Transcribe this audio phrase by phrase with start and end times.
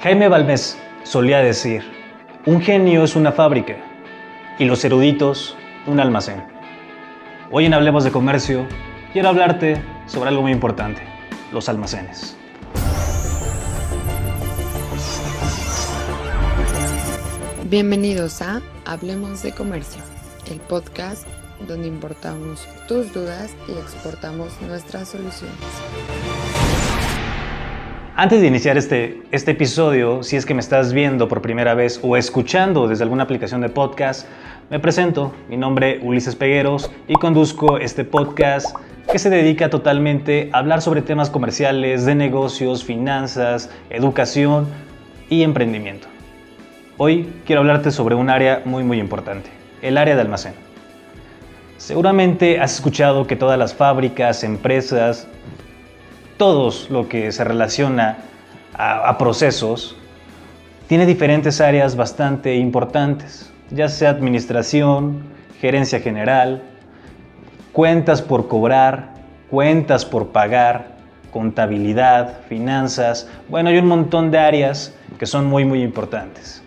[0.00, 1.82] Jaime Balmes solía decir,
[2.46, 3.74] un genio es una fábrica
[4.56, 5.56] y los eruditos
[5.88, 6.44] un almacén.
[7.50, 8.64] Hoy en Hablemos de Comercio
[9.12, 11.02] quiero hablarte sobre algo muy importante,
[11.52, 12.36] los almacenes.
[17.64, 20.00] Bienvenidos a Hablemos de Comercio,
[20.48, 21.26] el podcast
[21.66, 25.56] donde importamos tus dudas y exportamos nuestras soluciones.
[28.20, 32.00] Antes de iniciar este, este episodio, si es que me estás viendo por primera vez
[32.02, 34.26] o escuchando desde alguna aplicación de podcast,
[34.70, 35.32] me presento.
[35.48, 38.74] Mi nombre es Ulises Pegueros y conduzco este podcast
[39.08, 44.66] que se dedica totalmente a hablar sobre temas comerciales, de negocios, finanzas, educación
[45.30, 46.08] y emprendimiento.
[46.96, 49.48] Hoy quiero hablarte sobre un área muy muy importante,
[49.80, 50.54] el área de almacén.
[51.76, 55.28] Seguramente has escuchado que todas las fábricas, empresas,
[56.38, 58.18] todos lo que se relaciona
[58.72, 59.96] a, procesos,
[60.86, 65.24] tiene diferentes áreas bastante importantes, ya sea administración,
[65.60, 66.62] gerencia general,
[67.72, 69.14] cuentas por cobrar,
[69.50, 70.96] cuentas por pagar,
[71.32, 76.62] contabilidad, finanzas, bueno, hay un montón de áreas que son muy, muy importantes.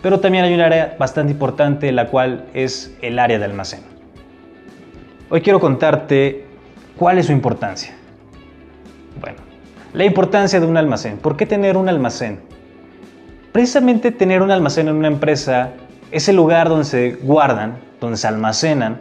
[0.00, 3.80] Pero también hay un área bastante importante, la cual es el área de almacén.
[5.28, 6.46] Hoy quiero contarte
[6.96, 7.96] cuál es su importancia.
[9.96, 11.16] La importancia de un almacén.
[11.16, 12.40] ¿Por qué tener un almacén?
[13.50, 15.70] Precisamente tener un almacén en una empresa
[16.10, 19.00] es el lugar donde se guardan, donde se almacenan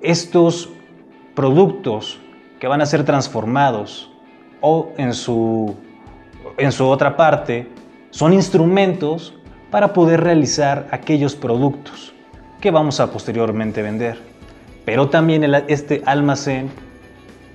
[0.00, 0.70] estos
[1.34, 2.20] productos
[2.60, 4.12] que van a ser transformados
[4.60, 5.74] o en su,
[6.56, 7.66] en su otra parte
[8.10, 9.34] son instrumentos
[9.72, 12.14] para poder realizar aquellos productos
[12.60, 14.20] que vamos a posteriormente vender.
[14.84, 16.70] Pero también este almacén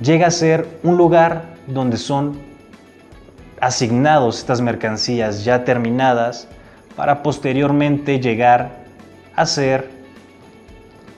[0.00, 2.55] llega a ser un lugar donde son
[3.60, 6.48] asignados estas mercancías ya terminadas
[6.96, 8.84] para posteriormente llegar
[9.34, 9.90] a ser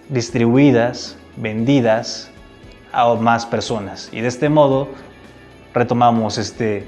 [0.08, 2.31] distribuidas, vendidas
[2.93, 4.09] a más personas.
[4.12, 4.88] Y de este modo
[5.75, 6.87] retomamos este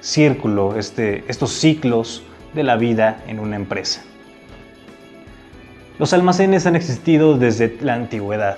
[0.00, 2.22] círculo, este, estos ciclos
[2.54, 4.02] de la vida en una empresa.
[5.98, 8.56] Los almacenes han existido desde la antigüedad.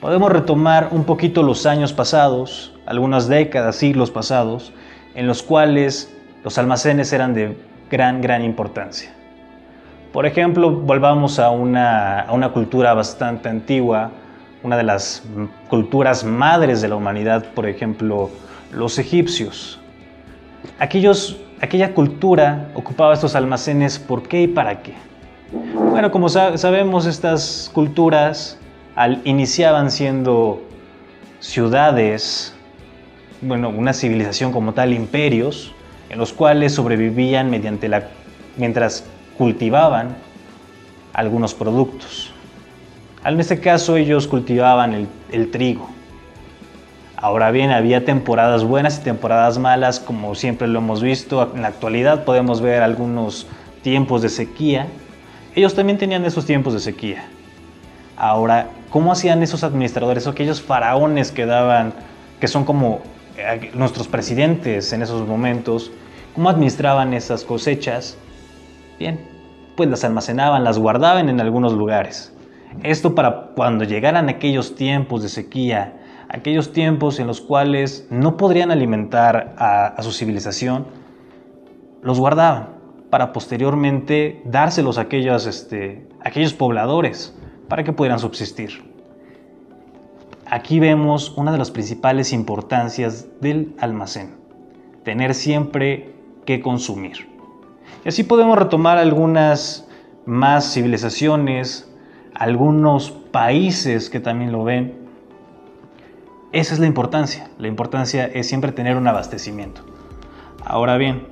[0.00, 4.72] Podemos retomar un poquito los años pasados, algunas décadas, siglos pasados,
[5.18, 6.14] en los cuales
[6.44, 7.56] los almacenes eran de
[7.90, 9.10] gran, gran importancia.
[10.12, 14.12] Por ejemplo, volvamos a una, a una cultura bastante antigua,
[14.62, 15.24] una de las
[15.68, 18.30] culturas madres de la humanidad, por ejemplo,
[18.72, 19.80] los egipcios.
[20.78, 24.94] Aquellos, aquella cultura ocupaba estos almacenes ¿por qué y para qué?
[25.74, 28.56] Bueno, como sabemos, estas culturas
[29.24, 30.62] iniciaban siendo
[31.40, 32.54] ciudades,
[33.40, 35.72] bueno, una civilización como tal, imperios,
[36.10, 38.08] en los cuales sobrevivían mediante la,
[38.56, 39.04] mientras
[39.36, 40.16] cultivaban
[41.12, 42.32] algunos productos.
[43.24, 45.88] En este caso ellos cultivaban el, el trigo.
[47.16, 51.52] Ahora bien, había temporadas buenas y temporadas malas, como siempre lo hemos visto.
[51.54, 53.48] En la actualidad podemos ver algunos
[53.82, 54.86] tiempos de sequía.
[55.56, 57.24] Ellos también tenían esos tiempos de sequía.
[58.16, 61.92] Ahora, ¿cómo hacían esos administradores, aquellos faraones que daban,
[62.40, 63.00] que son como
[63.74, 65.90] nuestros presidentes en esos momentos,
[66.34, 68.16] cómo administraban esas cosechas?
[68.98, 69.20] Bien,
[69.76, 72.34] pues las almacenaban, las guardaban en algunos lugares.
[72.82, 78.70] Esto para cuando llegaran aquellos tiempos de sequía, aquellos tiempos en los cuales no podrían
[78.70, 80.86] alimentar a, su civilización,
[82.02, 82.76] los guardaban
[83.10, 87.34] para posteriormente dárselos a aquellos, este, a aquellos pobladores
[87.68, 88.87] para que pudieran subsistir.
[90.50, 94.36] Aquí vemos una de las principales importancias del almacén,
[95.04, 96.14] tener siempre
[96.46, 97.28] que consumir.
[98.02, 99.86] Y así podemos retomar algunas
[100.24, 101.92] más civilizaciones,
[102.34, 104.94] algunos países que también lo ven.
[106.52, 107.50] Esa es la importancia.
[107.58, 109.82] La importancia es siempre tener un abastecimiento.
[110.64, 111.26] Ahora bien,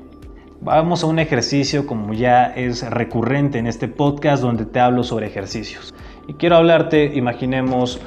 [0.60, 5.26] vamos a un ejercicio como ya es recurrente en este podcast donde te hablo sobre
[5.26, 5.94] ejercicios.
[6.29, 8.00] Y quiero hablarte, imaginemos,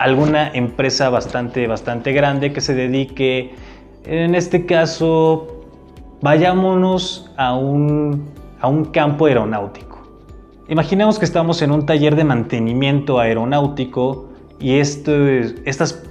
[0.00, 3.54] alguna empresa bastante, bastante grande que se dedique,
[4.06, 5.66] en este caso,
[6.22, 8.30] vayámonos a un,
[8.62, 10.00] a un campo aeronáutico.
[10.68, 15.12] Imaginemos que estamos en un taller de mantenimiento aeronáutico y esto,
[15.66, 16.02] estas,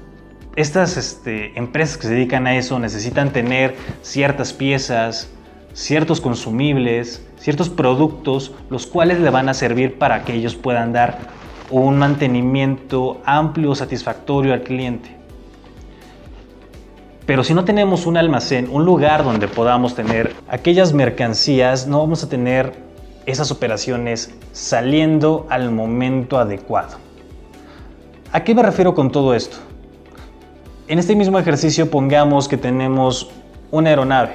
[0.56, 5.32] estas este, empresas que se dedican a eso necesitan tener ciertas piezas,
[5.74, 11.40] ciertos consumibles, ciertos productos, los cuales le van a servir para que ellos puedan dar
[11.70, 15.16] un mantenimiento amplio, satisfactorio al cliente.
[17.26, 22.24] Pero si no tenemos un almacén, un lugar donde podamos tener aquellas mercancías, no vamos
[22.24, 22.74] a tener
[23.28, 26.98] esas operaciones saliendo al momento adecuado.
[28.32, 29.58] ¿A qué me refiero con todo esto?
[30.88, 33.30] En este mismo ejercicio pongamos que tenemos
[33.70, 34.34] una aeronave,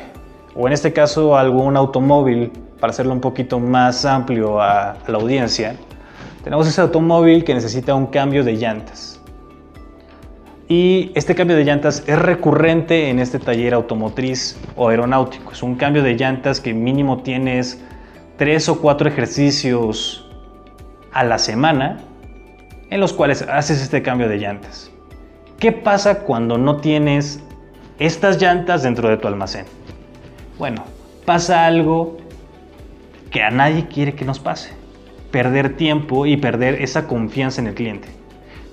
[0.54, 5.76] o en este caso algún automóvil, para hacerlo un poquito más amplio a, la audiencia,
[6.44, 9.18] tenemos ese automóvil que necesita un cambio de llantas.
[10.68, 15.52] Y este cambio de llantas es recurrente en este taller automotriz o aeronáutico.
[15.52, 17.82] Es un cambio de llantas que mínimo tienes
[18.36, 20.28] tres o cuatro ejercicios
[21.12, 22.00] a la semana
[22.90, 24.90] en los cuales haces este cambio de llantas.
[25.58, 27.40] ¿Qué pasa cuando no tienes
[27.98, 29.64] estas llantas dentro de tu almacén?
[30.58, 30.84] Bueno,
[31.24, 32.18] pasa algo
[33.30, 34.83] que a nadie quiere que nos pase.
[35.34, 38.06] Perder tiempo y perder esa confianza en el cliente.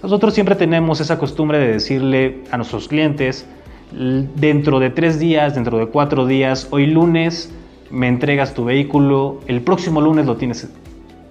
[0.03, 3.47] Nosotros siempre tenemos esa costumbre de decirle a nuestros clientes,
[3.91, 7.51] dentro de tres días, dentro de cuatro días, hoy lunes
[7.89, 10.69] me entregas tu vehículo, el próximo lunes lo tienes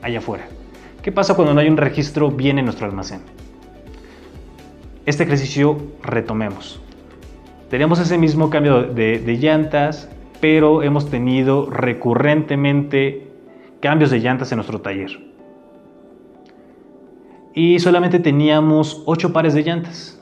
[0.02, 0.48] allá afuera.
[1.00, 3.20] ¿Qué pasa cuando no hay un registro bien en nuestro almacén?
[5.06, 6.80] Este ejercicio retomemos.
[7.70, 10.08] Tenemos ese mismo cambio de, de llantas,
[10.40, 13.29] pero hemos tenido recurrentemente
[13.80, 15.30] cambios de llantas en nuestro taller
[17.54, 20.20] y solamente teníamos 8 pares de llantas.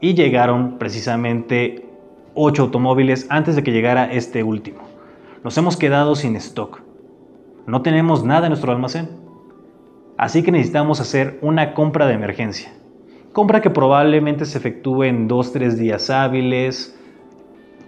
[0.00, 1.88] Y llegaron precisamente
[2.34, 4.80] 8 automóviles antes de que llegara este último.
[5.44, 6.82] Nos hemos quedado sin stock.
[7.66, 9.08] No tenemos nada en nuestro almacén.
[10.18, 12.72] Así que necesitamos hacer una compra de emergencia.
[13.32, 16.98] Compra que probablemente se efectúe en 2-3 días hábiles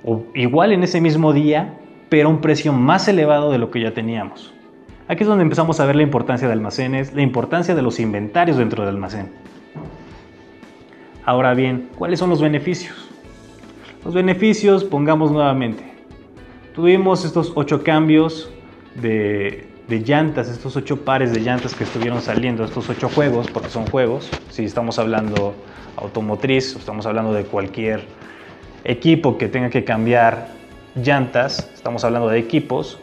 [0.05, 3.81] o igual en ese mismo día, pero a un precio más elevado de lo que
[3.81, 4.55] ya teníamos.
[5.09, 8.59] Aquí es donde empezamos a ver la importancia de almacenes, la importancia de los inventarios
[8.59, 9.31] dentro del almacén.
[11.25, 13.09] Ahora bien, ¿cuáles son los beneficios?
[14.05, 15.83] Los beneficios, pongamos nuevamente.
[16.75, 18.51] Tuvimos estos ocho cambios
[19.01, 23.87] de, llantas, estos ocho pares de llantas que estuvieron saliendo, estos ocho juegos, porque son
[23.87, 24.29] juegos.
[24.51, 25.55] Si estamos hablando
[25.97, 28.03] automotriz, estamos hablando de cualquier
[28.85, 30.49] equipo que tenga que cambiar
[30.95, 33.01] llantas, estamos hablando de equipos,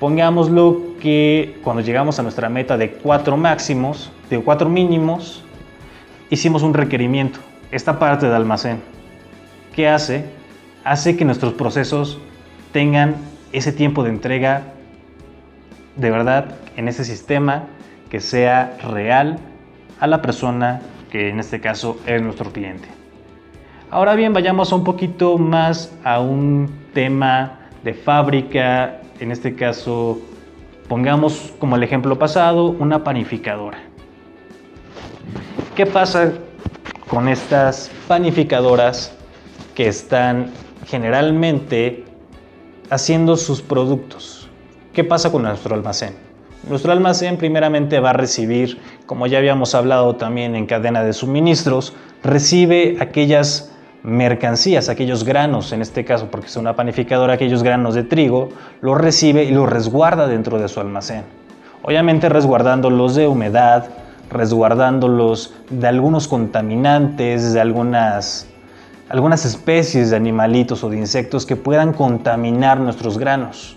[0.00, 5.42] Pongámoslo que cuando llegamos a nuestra meta de cuatro máximos, de cuatro mínimos,
[6.28, 7.38] hicimos un requerimiento,
[7.70, 8.82] esta parte de almacén.
[9.74, 10.26] ¿Qué hace?
[10.84, 12.18] Hace que nuestros procesos
[12.72, 13.16] tengan
[13.52, 14.64] ese tiempo de entrega
[15.96, 17.64] de verdad en ese sistema
[18.10, 19.38] que sea real
[19.98, 22.88] a la persona que en este caso es nuestro cliente.
[23.90, 30.18] Ahora bien, vayamos un poquito más a un tema de fábrica en este caso,
[30.88, 33.78] pongamos como el ejemplo pasado, una panificadora.
[35.74, 36.32] ¿Qué pasa
[37.08, 39.14] con estas panificadoras
[39.74, 40.50] que están
[40.86, 42.04] generalmente
[42.90, 44.48] haciendo sus productos?
[44.92, 46.14] ¿Qué pasa con nuestro almacén?
[46.68, 51.94] Nuestro almacén primeramente va a recibir, como ya habíamos hablado también en cadena de suministros,
[52.24, 53.72] recibe aquellas
[54.06, 58.50] mercancías, aquellos granos, en este caso porque es una panificadora, aquellos granos de trigo,
[58.80, 61.24] los recibe y los resguarda dentro de su almacén.
[61.82, 63.86] Obviamente resguardándolos de humedad,
[64.30, 68.46] resguardándolos de algunos contaminantes, de algunas,
[69.08, 73.76] algunas especies de animalitos o de insectos que puedan contaminar nuestros granos.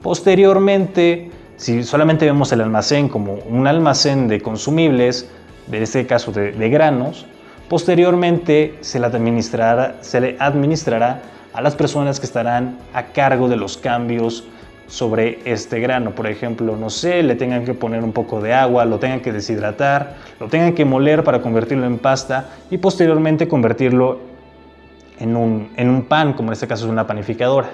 [0.00, 5.28] Posteriormente, si solamente vemos el almacén como un almacén de consumibles,
[5.72, 7.26] en este caso de granos,
[7.68, 13.56] Posteriormente se le, administrará, se le administrará a las personas que estarán a cargo de
[13.56, 14.44] los cambios
[14.86, 16.12] sobre este grano.
[16.12, 19.32] Por ejemplo, no sé, le tengan que poner un poco de agua, lo tengan que
[19.32, 24.20] deshidratar, lo tengan que moler para convertirlo en pasta y posteriormente convertirlo
[25.18, 27.70] en un, en un pan, como en este caso es una panificadora.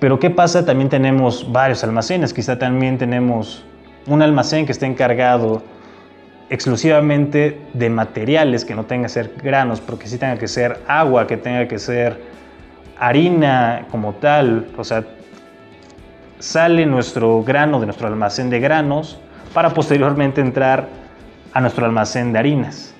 [0.00, 0.64] Pero ¿qué pasa?
[0.64, 3.64] También tenemos varios almacenes, quizá también tenemos
[4.06, 5.62] un almacén que esté encargado
[6.50, 11.26] exclusivamente de materiales que no tengan que ser granos, porque sí tenga que ser agua,
[11.28, 12.20] que tenga que ser
[12.98, 15.04] harina como tal, o sea,
[16.40, 19.18] sale nuestro grano de nuestro almacén de granos
[19.54, 20.88] para posteriormente entrar
[21.52, 22.94] a nuestro almacén de harinas.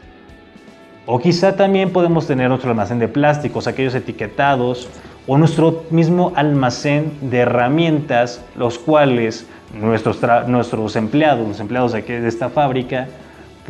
[1.07, 4.89] O quizá también podemos tener nuestro almacén de plásticos, aquellos etiquetados,
[5.27, 12.29] o nuestro mismo almacén de herramientas, los cuales nuestros, nuestros empleados, los empleados de, de
[12.29, 13.09] esta fábrica,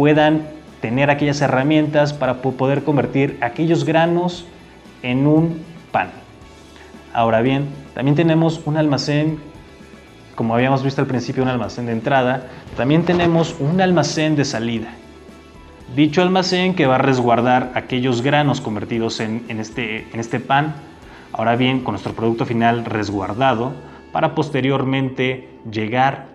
[0.00, 0.46] puedan
[0.80, 4.46] tener aquellas herramientas para poder convertir aquellos granos
[5.02, 6.08] en un pan.
[7.12, 9.38] Ahora bien, también tenemos un almacén,
[10.36, 12.46] como habíamos visto al principio, un almacén de entrada,
[12.78, 14.88] también tenemos un almacén de salida.
[15.94, 20.76] Dicho almacén que va a resguardar aquellos granos convertidos en, este, en este pan,
[21.30, 23.74] ahora bien con nuestro producto final resguardado,
[24.12, 26.28] para posteriormente llegar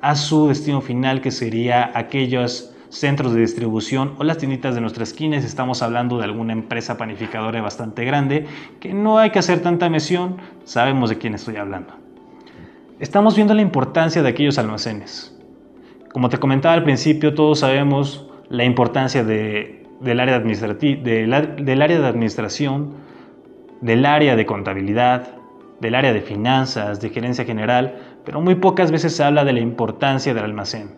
[0.00, 5.04] a su destino final que sería aquellos centros de distribución o las tienditas de nuestra
[5.04, 8.46] esquina estamos hablando de alguna empresa panificadora bastante grande
[8.80, 11.94] que no hay que hacer tanta mesión, sabemos de quién estoy hablando.
[13.00, 15.36] Estamos viendo la importancia de aquellos almacenes.
[16.12, 21.00] Como te comentaba al principio, todos sabemos la importancia del, área de
[21.64, 22.94] del área de administración,
[23.80, 25.28] del área de contabilidad,
[25.80, 29.60] del área de finanzas, de gerencia general, pero muy pocas veces se habla de la
[29.60, 30.90] importancia del almacén,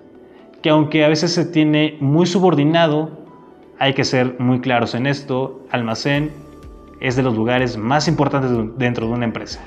[0.67, 3.09] que aunque a veces se tiene muy subordinado,
[3.79, 6.33] hay que ser muy claros en esto, almacén
[6.99, 9.61] es de los lugares más importantes dentro de una empresa.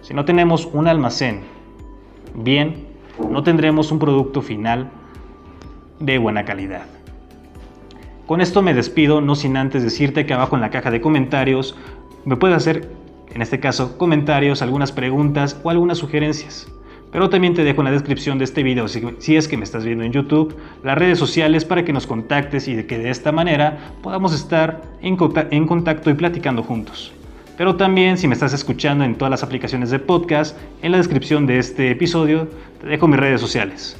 [0.00, 1.40] Si no tenemos un almacén
[2.36, 2.86] bien,
[3.28, 4.92] no tendremos un producto final
[5.98, 6.86] de buena calidad.
[8.28, 11.76] Con esto me despido, no sin antes decirte que abajo en la caja de comentarios
[12.24, 12.92] me puedes hacer,
[13.34, 16.68] en este caso, comentarios, algunas preguntas o algunas sugerencias.
[17.14, 19.84] Pero también te dejo en la descripción de este video, si, es que me estás
[19.84, 23.92] viendo en YouTube, las redes sociales para que nos contactes y que de esta manera
[24.02, 27.12] podamos estar en contacto y platicando juntos.
[27.56, 31.46] Pero también si me estás escuchando en todas las aplicaciones de podcast, en la descripción
[31.46, 32.48] de este episodio
[32.80, 33.96] te dejo mis redes sociales.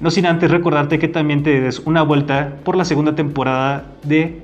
[0.00, 4.42] No sin antes recordarte que también te des una vuelta por la segunda temporada de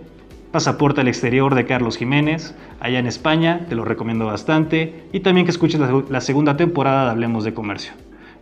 [0.55, 5.47] Pasaporte al exterior de Carlos Jiménez, allá en España, te lo recomiendo bastante, y también
[5.47, 7.93] que escuches la, segunda temporada de Hablemos de Comercio.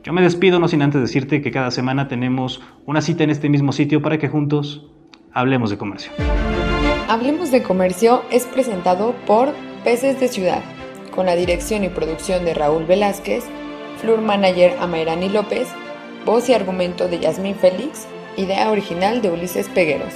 [0.05, 3.49] Yo me despido no sin antes decirte que cada semana tenemos una cita en este
[3.49, 4.85] mismo sitio para que juntos
[5.33, 6.13] hablemos de comercio.
[7.09, 10.63] Hablemos de Comercio es presentado por Peces de Ciudad,
[11.15, 13.45] con la dirección y producción de Raúl Velázquez,
[14.03, 15.67] Flur Manager Amairani López,
[16.27, 20.13] voz y argumento de Yasmín Félix, idea original de Ulises Pegueros.